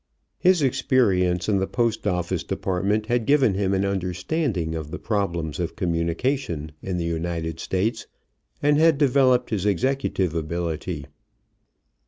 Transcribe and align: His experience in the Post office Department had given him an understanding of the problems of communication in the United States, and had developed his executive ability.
His 0.39 0.63
experience 0.63 1.47
in 1.47 1.59
the 1.59 1.67
Post 1.67 2.07
office 2.07 2.43
Department 2.43 3.05
had 3.05 3.27
given 3.27 3.53
him 3.53 3.71
an 3.71 3.85
understanding 3.85 4.73
of 4.73 4.89
the 4.89 4.97
problems 4.97 5.59
of 5.59 5.75
communication 5.75 6.71
in 6.81 6.97
the 6.97 7.05
United 7.05 7.59
States, 7.59 8.07
and 8.63 8.79
had 8.79 8.97
developed 8.97 9.51
his 9.51 9.67
executive 9.67 10.33
ability. 10.33 11.05